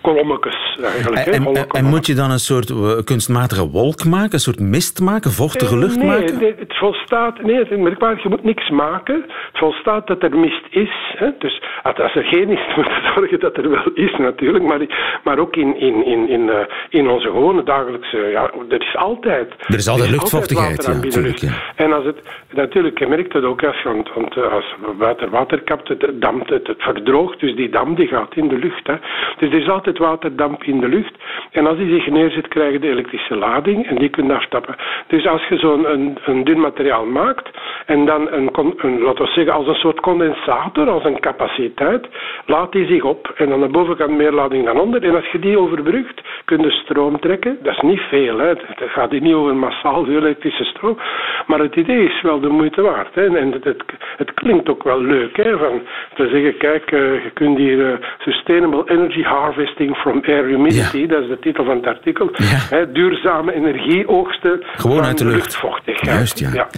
[0.00, 1.24] kolommetjes eigenlijk.
[1.24, 4.32] hè, En, en, en moet je dan een soort eh, kunstmatige wolk maken?
[4.32, 5.30] Een soort mist maken?
[5.30, 6.38] Vochtige Eh, lucht nee, maken?
[6.38, 9.14] Nee, het volstaat, nee, het is merkwaardig, je moet niks maken.
[9.24, 11.14] Het volstaat dat er mist is.
[11.16, 11.30] Hè.
[11.38, 14.64] Dus als er geen is, moet je zorgen dat er wel is natuurlijk.
[14.64, 14.80] Maar,
[15.24, 18.16] maar ook in, in, in, in, eh, in onze gewone dagelijkse...
[18.16, 19.54] Ja, er is altijd...
[19.66, 21.42] Er is altijd luchtvochtigheid, water aan ja, binnenlucht.
[21.42, 22.16] natuurlijk, En als het,
[22.52, 26.20] natuurlijk, je merkt het ook als, je, want, want eh, als water water kapt, het
[26.20, 28.86] dampt, het, verdroogt, dus die dam die gaat in de lucht.
[28.86, 28.94] Hè.
[29.38, 31.14] Dus er is altijd waterdamp in de lucht.
[31.50, 34.76] En als die zich neerzet, krijg je de elektrische lading en die kun je aftappen.
[35.06, 37.50] Dus als je zo'n een, een dun materiaal maakt
[37.86, 42.06] en dan een, een, laten we zeggen, als een soort condensator, als een capaciteit,
[42.46, 45.02] laat die zich op en aan de bovenkant meer lading dan onder.
[45.02, 47.58] En als je die overbrugt, kun je stroom trekken.
[47.62, 48.48] Dat is niet veel, hè.
[48.48, 50.98] het gaat hier niet over massaal veel elektrische stroom.
[51.46, 53.14] Maar het idee is wel de moeite waard.
[53.14, 53.38] Hè.
[53.38, 53.84] En het,
[54.16, 55.80] het, klinkt ook wel leuk, hè, van
[56.14, 61.22] te zeggen, kijk, eh, je kunt hier eh, Sustainable Energy Harvesting from Air Humidity, dat
[61.22, 62.44] is de titel van het artikel, Ja.
[62.76, 65.36] hè, duurzame energieoogsten Gewoon van uit de lucht.
[65.36, 66.16] luchtvochtigheid.
[66.16, 66.50] Juist, ja.
[66.52, 66.68] ja.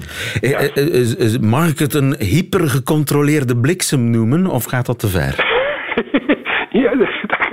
[0.59, 4.46] Eh, Mag ik het een hypergecontroleerde bliksem noemen?
[4.46, 5.57] Of gaat dat te ver?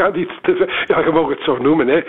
[0.05, 0.83] Ja, gaat iets te.
[0.87, 2.01] Ja, je mag het zo noemen, hè.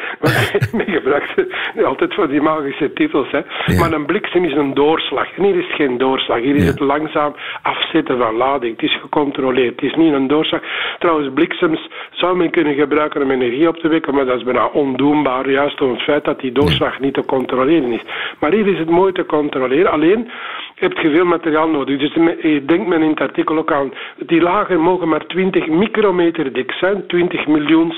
[0.84, 1.34] Gebruikt
[1.84, 3.40] altijd van die magische titels, hè.
[3.66, 3.78] Ja.
[3.78, 5.36] Maar een bliksem is een doorslag.
[5.36, 6.38] En hier is geen doorslag.
[6.38, 8.72] Hier is het langzaam afzetten van lading.
[8.72, 9.80] Het is gecontroleerd.
[9.80, 10.60] Het is niet een doorslag.
[10.98, 14.66] Trouwens, bliksems zou men kunnen gebruiken om energie op te wekken, maar dat is bijna
[14.66, 18.02] ondoenbaar, juist door het feit dat die doorslag niet te controleren is.
[18.40, 19.90] Maar hier is het mooi te controleren.
[19.90, 20.30] Alleen
[20.74, 21.98] heb je veel materiaal nodig.
[21.98, 23.92] Dus je denkt men in het artikel ook aan,
[24.26, 27.46] die lagen mogen maar 20 micrometer dik zijn, 20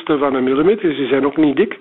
[0.05, 1.79] van een millimeter, die zijn ook niet dik.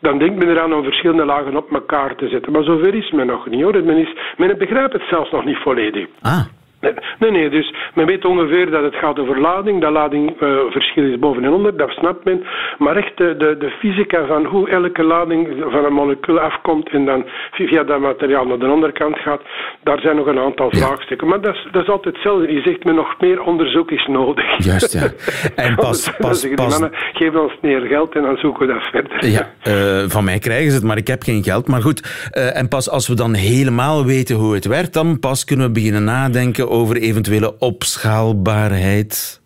[0.00, 2.52] Dan denkt men eraan om verschillende lagen op elkaar te zetten.
[2.52, 3.84] Maar zover is men nog niet hoor.
[3.84, 6.06] Men, is, men begrijpt het zelfs nog niet volledig.
[6.22, 6.44] Ah,
[6.80, 9.80] Nee, Nee, dus men weet ongeveer dat het gaat over lading.
[9.80, 12.44] Dat ladingverschil is boven en onder, dat snapt men.
[12.78, 17.04] Maar echt de, de, de fysica van hoe elke lading van een molecuul afkomt en
[17.04, 19.40] dan via dat materiaal naar de onderkant gaat,
[19.82, 21.28] daar zijn nog een aantal vraagstukken.
[21.28, 22.52] Maar dat is, dat is altijd hetzelfde.
[22.52, 24.64] Je zegt me nog meer onderzoek is nodig.
[24.64, 25.08] juist, ja.
[25.64, 28.82] En pas, pas, die pas, mannen, geef ons meer geld en dan zoeken we dat
[28.82, 29.26] verder.
[29.26, 31.68] Ja, eh, van mij krijgen ze het, maar ik heb geen geld.
[31.68, 35.44] Maar goed, eh, en pas als we dan helemaal weten hoe het werkt, dan pas
[35.44, 39.40] kunnen we beginnen nadenken over eventuele opschaalbaarheid.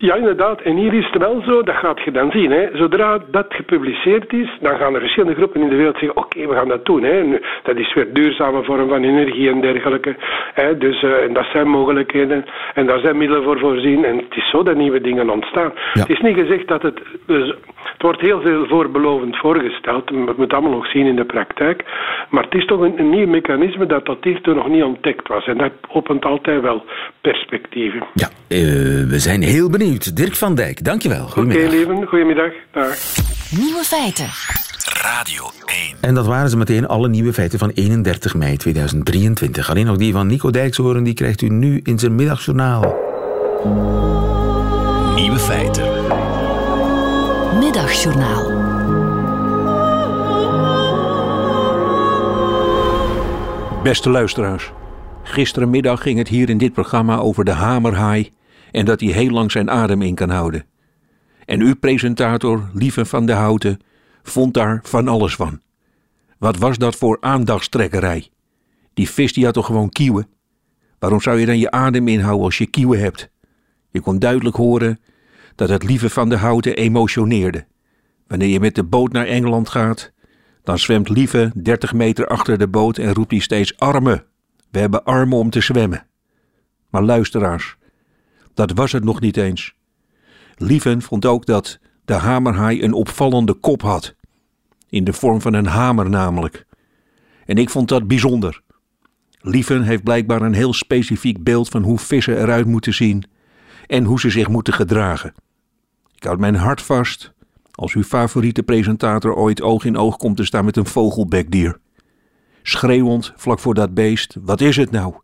[0.00, 0.60] Ja, inderdaad.
[0.60, 2.50] En hier is het wel zo, dat gaat je dan zien.
[2.50, 2.68] Hè.
[2.72, 6.54] Zodra dat gepubliceerd is, dan gaan er verschillende groepen in de wereld zeggen, oké, we
[6.54, 7.02] gaan dat doen.
[7.02, 7.20] Hè.
[7.20, 10.16] En dat is weer duurzame vorm van energie en dergelijke.
[10.54, 10.78] Hè.
[10.78, 14.04] Dus, eh, en dat zijn mogelijkheden en daar zijn middelen voor voorzien.
[14.04, 15.72] En het is zo dat nieuwe dingen ontstaan.
[15.92, 16.00] Ja.
[16.00, 17.00] Het is niet gezegd dat het...
[17.26, 17.54] Dus,
[17.98, 20.10] het wordt heel veel voorbelovend voorgesteld.
[20.10, 21.84] We moeten het allemaal nog zien in de praktijk.
[22.30, 25.46] Maar het is toch een, een nieuw mechanisme dat tot hiertoe nog niet ontdekt was.
[25.46, 26.84] En dat opent altijd wel
[27.20, 28.06] perspectieven.
[28.14, 28.58] Ja, eh,
[29.08, 30.16] we zijn heel benieuwd.
[30.16, 31.22] Dirk van Dijk, dankjewel.
[31.22, 31.72] Oké, Goedemiddag.
[31.72, 32.06] lieven.
[32.06, 32.52] Goedemiddag.
[32.72, 32.94] Dag.
[33.58, 34.28] Nieuwe feiten.
[35.02, 35.96] Radio 1.
[36.00, 39.70] En dat waren ze meteen alle nieuwe feiten van 31 mei 2023.
[39.70, 42.82] Alleen nog die van Nico Dijkshoorn, die krijgt u nu in zijn middagjournaal.
[45.14, 45.84] Nieuwe feiten.
[47.58, 48.42] Middagjournaal.
[53.82, 54.72] Beste luisteraars,
[55.22, 58.32] gisterenmiddag ging het hier in dit programma over de hamerhaai
[58.72, 60.64] en dat hij heel lang zijn adem in kan houden.
[61.44, 63.80] En uw presentator, Lieve van de Houten,
[64.22, 65.60] vond daar van alles van.
[66.38, 68.28] Wat was dat voor aandachtstrekkerij?
[68.94, 70.28] Die vis die had toch gewoon kieuwen?
[70.98, 73.30] Waarom zou je dan je adem inhouden als je kieuwen hebt?
[73.90, 75.00] Je kon duidelijk horen
[75.58, 77.66] dat het lieve van de Houten emotioneerde.
[78.26, 80.12] Wanneer je met de boot naar Engeland gaat,
[80.62, 84.24] dan zwemt Lieve 30 meter achter de boot en roept hij steeds armen.
[84.70, 86.06] We hebben armen om te zwemmen.
[86.90, 87.76] Maar luisteraars,
[88.54, 89.74] dat was het nog niet eens.
[90.56, 94.14] Lieven vond ook dat de hamerhaai een opvallende kop had.
[94.88, 96.66] In de vorm van een hamer namelijk.
[97.46, 98.62] En ik vond dat bijzonder.
[99.40, 103.24] Lieven heeft blijkbaar een heel specifiek beeld van hoe vissen eruit moeten zien
[103.86, 105.34] en hoe ze zich moeten gedragen.
[106.18, 107.32] Ik houd mijn hart vast
[107.70, 111.80] als uw favoriete presentator ooit oog in oog komt te staan met een vogelbekdier.
[112.62, 115.14] Schreeuwend vlak voor dat beest: Wat is het nou?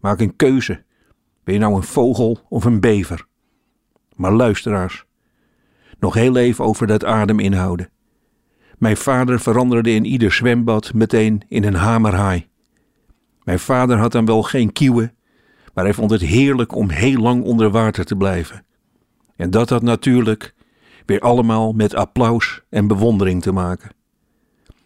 [0.00, 0.84] Maak een keuze.
[1.44, 3.26] Ben je nou een vogel of een bever?
[4.16, 5.04] Maar luisteraars,
[5.98, 7.90] nog heel even over dat adem inhouden.
[8.78, 12.48] Mijn vader veranderde in ieder zwembad meteen in een hamerhaai.
[13.42, 15.14] Mijn vader had dan wel geen kieuwen,
[15.74, 18.64] maar hij vond het heerlijk om heel lang onder water te blijven.
[19.36, 20.54] En dat had natuurlijk
[21.06, 23.90] weer allemaal met applaus en bewondering te maken.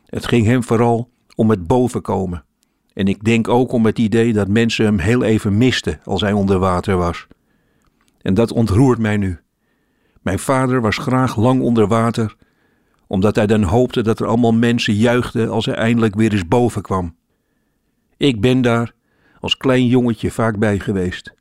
[0.06, 2.44] Het ging hem vooral om het bovenkomen.
[2.92, 6.32] En ik denk ook om het idee dat mensen hem heel even misten als hij
[6.32, 7.26] onder water was.
[8.22, 9.38] En dat ontroert mij nu.
[10.22, 12.36] Mijn vader was graag lang onder water,
[13.06, 16.82] omdat hij dan hoopte dat er allemaal mensen juichten als hij eindelijk weer eens boven
[16.82, 17.16] kwam.
[18.16, 18.94] Ik ben daar
[19.40, 21.34] als klein jongetje vaak bij geweest.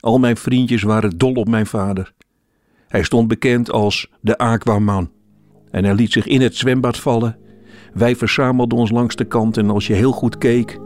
[0.00, 2.12] Al mijn vriendjes waren dol op mijn vader.
[2.92, 5.10] Hij stond bekend als de Aquaman.
[5.70, 7.36] En hij liet zich in het zwembad vallen.
[7.94, 10.78] Wij verzamelden ons langs de kant en als je heel goed keek,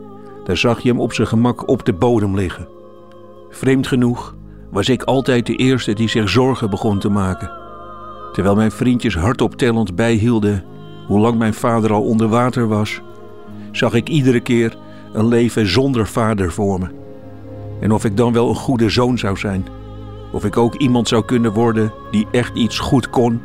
[0.45, 2.69] dan zag je hem op zijn gemak op de bodem liggen.
[3.51, 4.37] Vreemd genoeg
[4.71, 7.51] was ik altijd de eerste die zich zorgen begon te maken.
[8.33, 10.64] Terwijl mijn vriendjes hardop tellend bijhielden
[11.07, 13.01] hoe lang mijn vader al onder water was,
[13.73, 14.77] zag ik iedere keer
[15.12, 16.87] een leven zonder vader voor me.
[17.81, 19.76] En of ik dan wel een goede zoon zou zijn.
[20.37, 23.40] Of ik ook iemand zou kunnen worden die echt iets goed kon.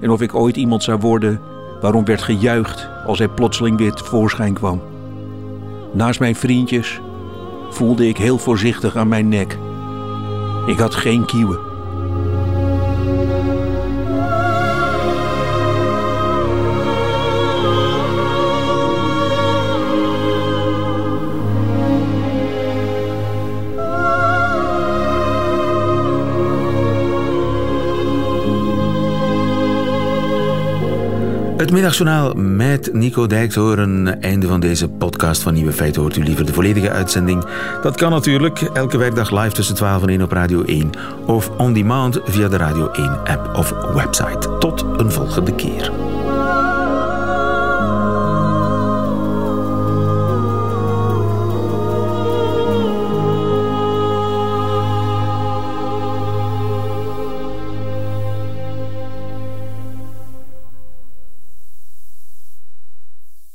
[0.00, 1.40] En of ik ooit iemand zou worden
[1.80, 4.82] waarom werd gejuicht als hij plotseling weer tevoorschijn kwam.
[5.92, 7.00] Naast mijn vriendjes
[7.70, 9.58] voelde ik heel voorzichtig aan mijn nek.
[10.66, 11.71] Ik had geen kieuwen.
[31.62, 34.20] Het middagjournaal met Nico Dijkshoorn.
[34.20, 36.00] Einde van deze podcast van Nieuwe Feiten.
[36.00, 37.44] Hoort u liever de volledige uitzending?
[37.82, 40.90] Dat kan natuurlijk elke werkdag live tussen 12 en 1 op Radio 1.
[41.26, 44.58] Of on demand via de Radio 1 app of website.
[44.58, 46.11] Tot een volgende keer.